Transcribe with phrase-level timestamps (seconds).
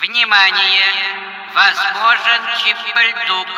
[0.00, 0.84] Внимание!
[1.54, 3.48] Возможен чиппельдук.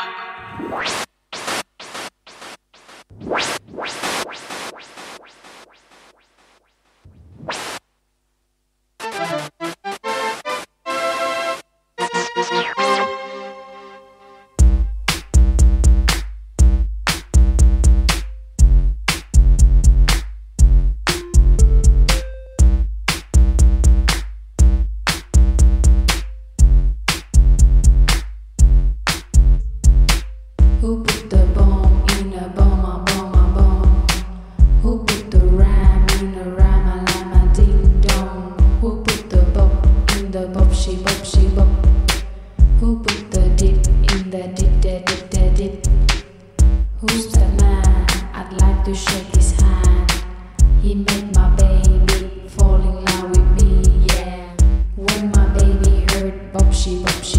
[56.99, 57.38] cheap, cheap.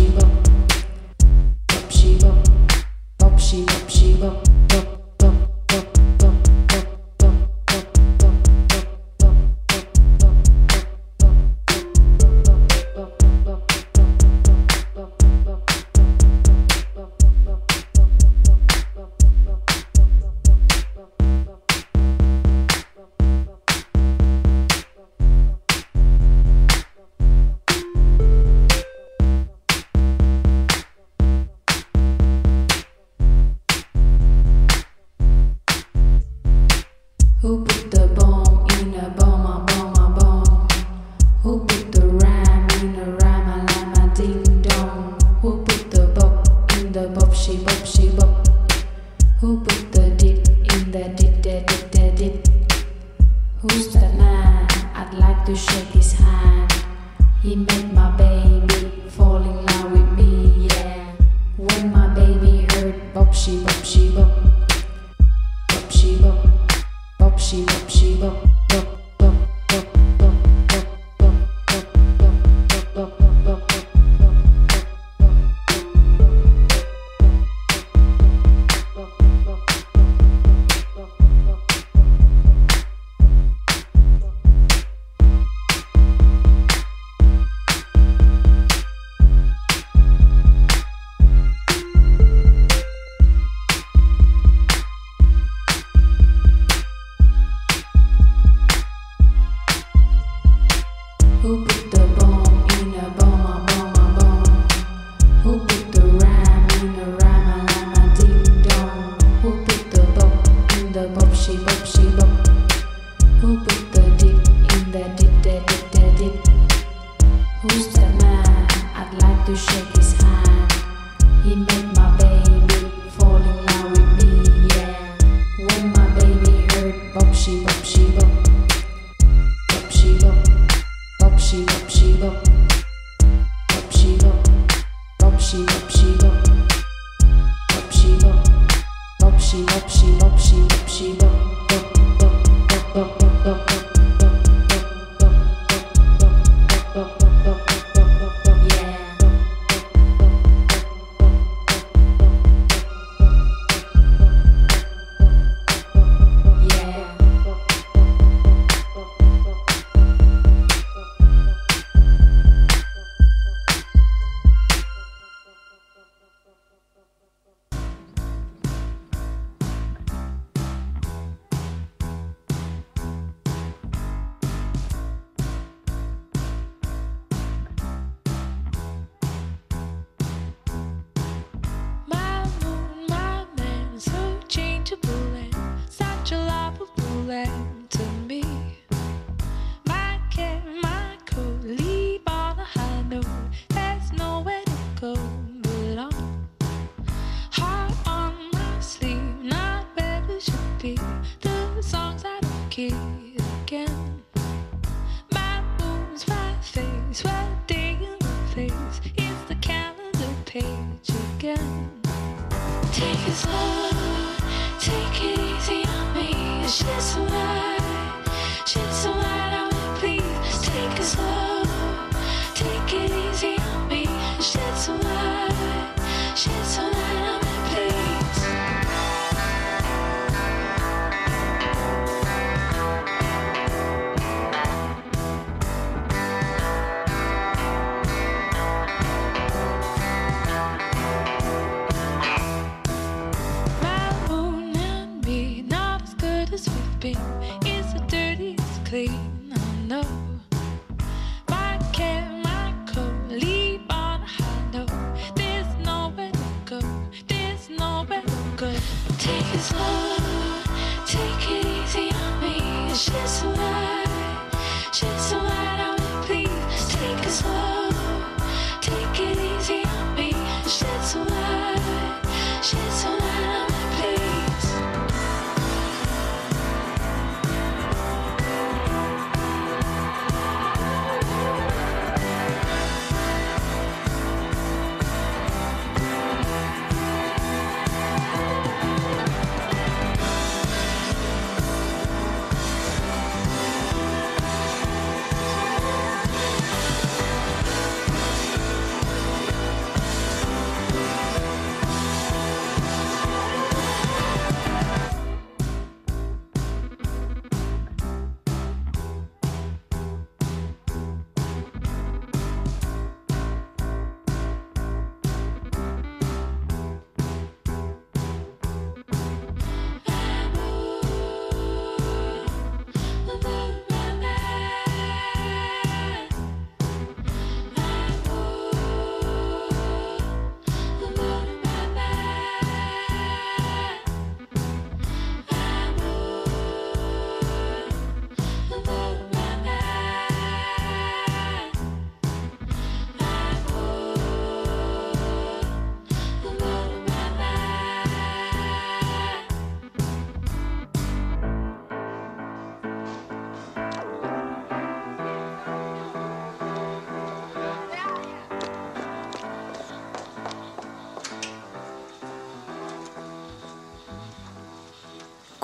[121.51, 121.88] Amen.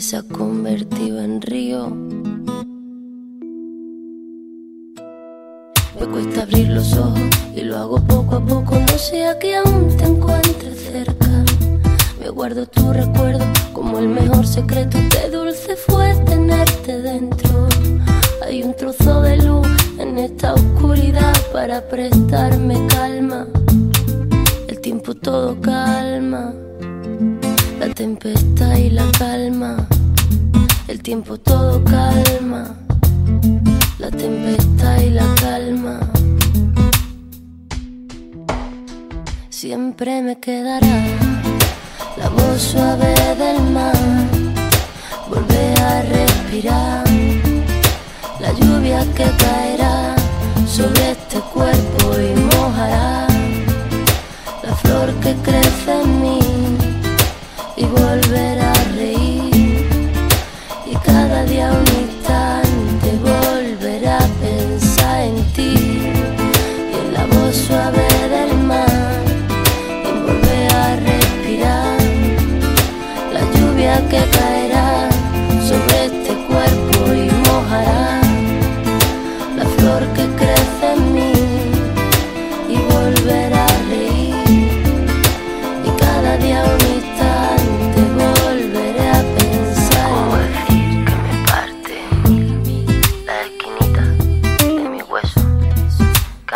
[0.00, 1.88] se ha convertido en río.
[5.98, 7.20] Me cuesta abrir los ojos
[7.56, 11.44] y lo hago poco a poco, no sea que aún te encuentres cerca.
[12.20, 17.66] Me guardo tu recuerdo como el mejor secreto, qué dulce fue tenerte dentro.
[18.46, 19.66] Hay un trozo de luz
[19.98, 23.46] en esta oscuridad para prestarme calma.
[24.68, 26.54] El tiempo todo calma,
[27.98, 29.76] tempestad y la calma.
[30.86, 32.76] El tiempo todo calma,
[33.98, 35.98] la tempestad y la calma.
[39.50, 40.96] Siempre me quedará
[42.16, 43.12] la voz suave
[43.42, 43.98] del mar,
[45.28, 47.04] volver a respirar
[48.38, 50.14] la lluvia que caerá
[50.68, 53.26] sobre este cuerpo y mojará
[54.62, 56.37] la flor que crece en mí
[58.28, 58.67] but I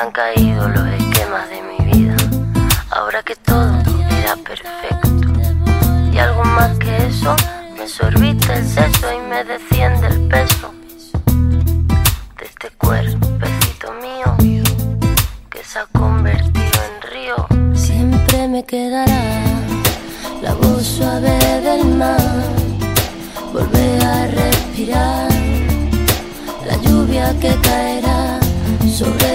[0.02, 2.16] han caído los esquemas de mi vida.
[2.90, 3.72] Ahora que todo
[4.20, 5.08] era perfecto.
[6.12, 7.36] Y algo más que eso
[7.78, 10.74] me sorbiste el seso y me desciende el peso
[12.36, 14.62] de este cuerpecito mío
[15.48, 17.36] que se ha convertido en río.
[17.76, 19.22] Siempre me quedará
[20.42, 22.42] la voz suave del mar,
[23.52, 25.28] volver a respirar
[26.66, 28.40] la lluvia que caerá
[28.92, 29.31] sobre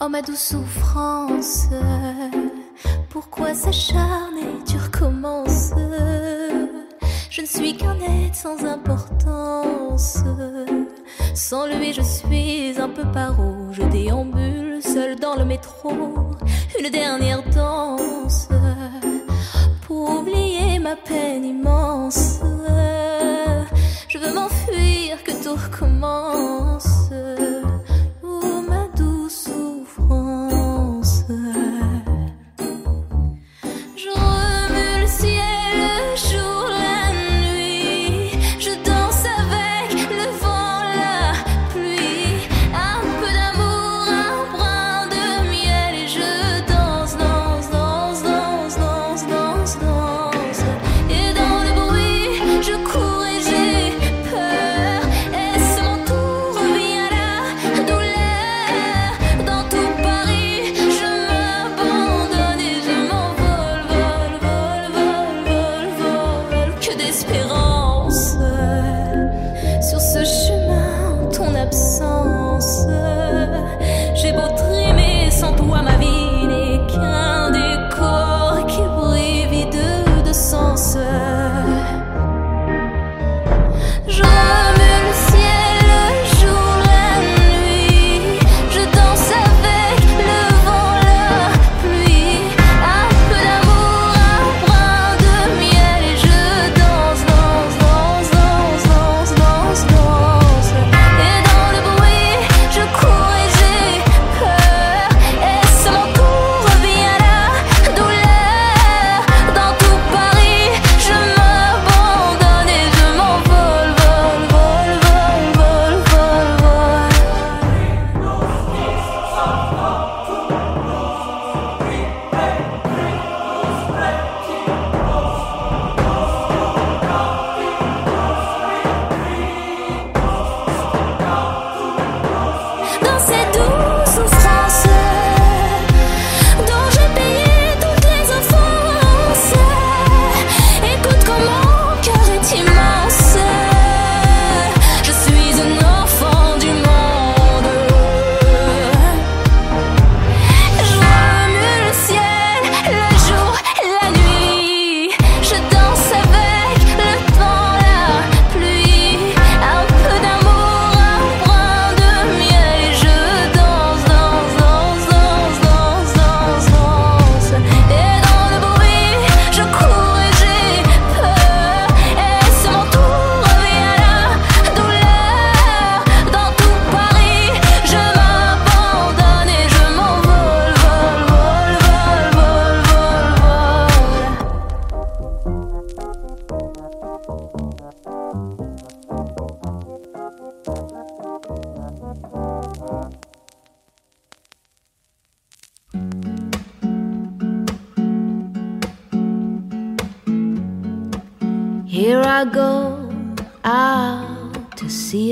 [0.00, 1.66] Oh ma douce souffrance,
[3.10, 5.72] pourquoi s'acharner, tu recommences?
[7.30, 10.18] Je ne suis qu'un être sans importance.
[11.34, 13.72] Sans lui, je suis un peu paro.
[13.72, 15.90] Je déambule seul dans le métro.
[16.78, 18.48] Une dernière danse
[19.82, 22.38] pour oublier ma peine immense.
[24.08, 25.97] Je veux m'enfuir, que tout recommence.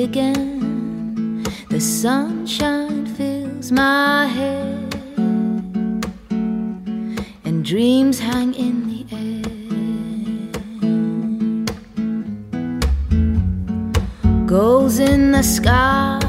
[0.07, 1.43] again.
[1.69, 4.95] The sunshine fills my head,
[7.45, 9.43] and dreams hang in the air.
[14.47, 16.21] Goals in the sky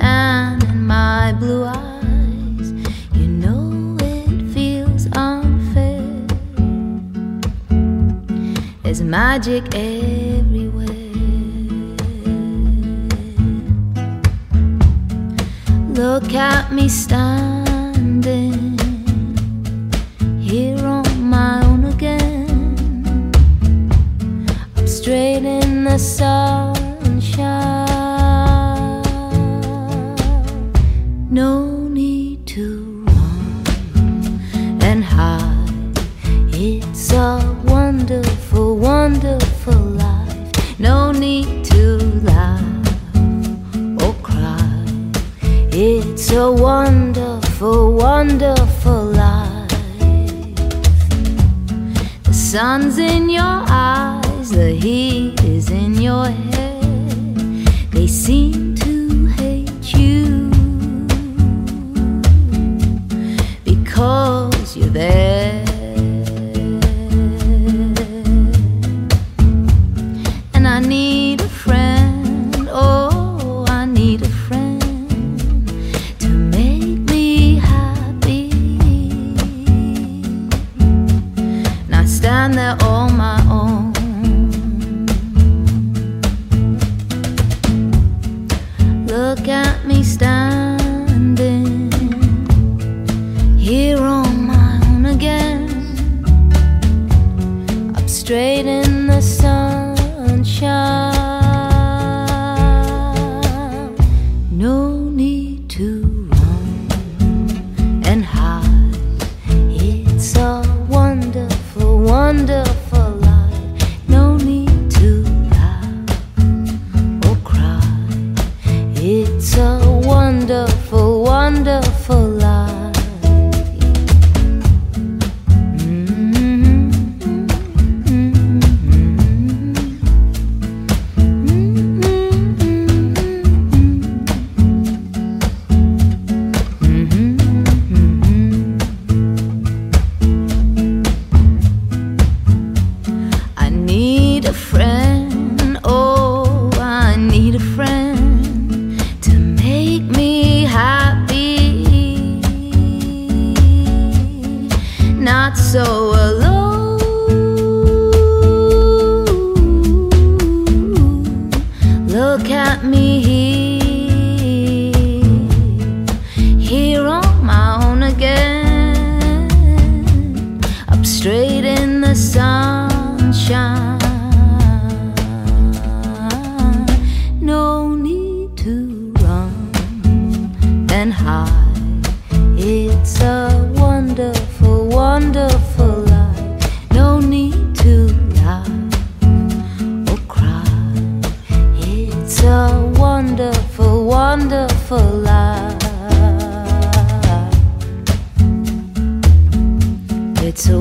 [0.00, 2.68] and in my blue eyes,
[3.18, 6.08] you know it feels unfair.
[8.82, 10.17] There's magic air.
[16.28, 17.57] got me stunned.
[82.48, 83.37] find that all my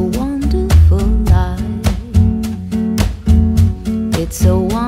[0.07, 1.61] wonderful life.
[4.17, 4.86] It's a wonderful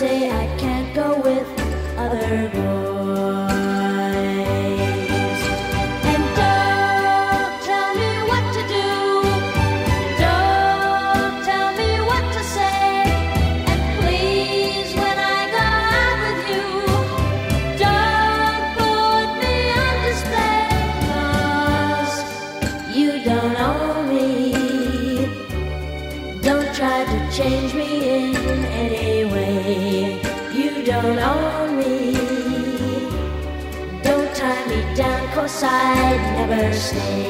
[0.00, 1.46] say I can't go with
[1.98, 2.89] other boys.
[35.60, 37.29] side never stays.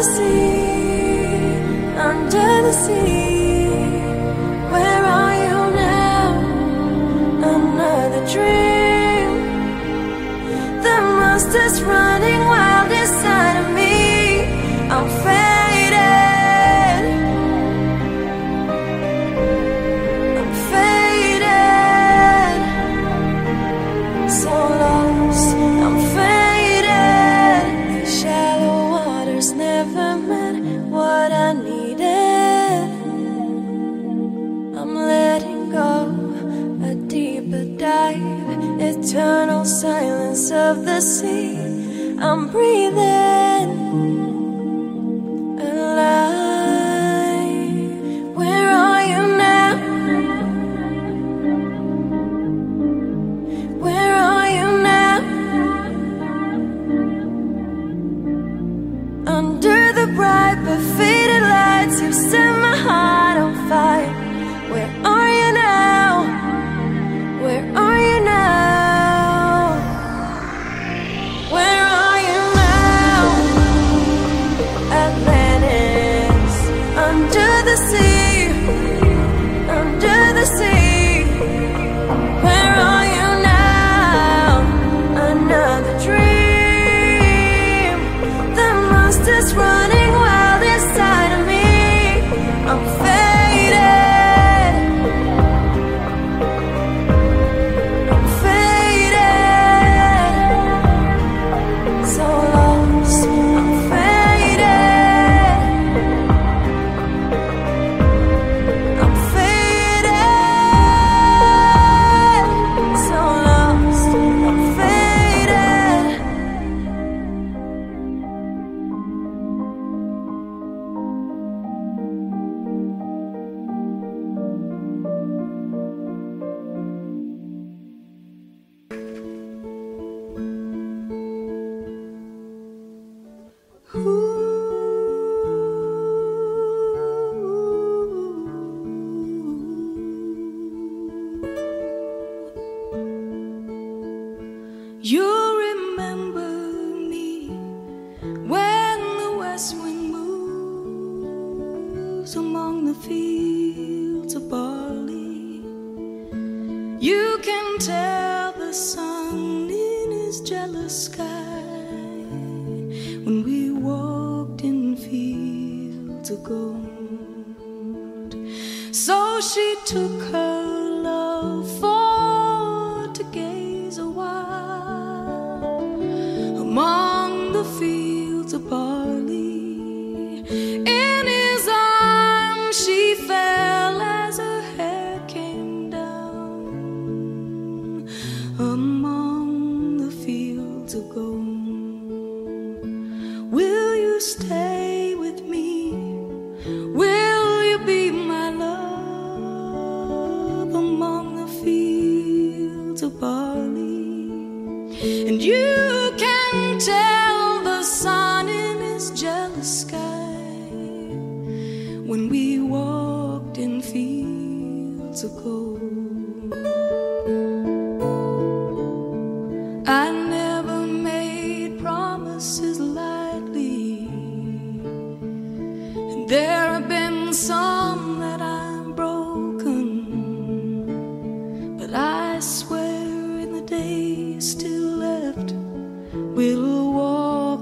[0.00, 3.39] the sea, under the sea.
[42.30, 42.89] I'm breathing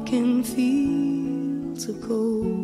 [0.08, 2.57] walk in fields of gold.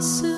[0.00, 0.29] so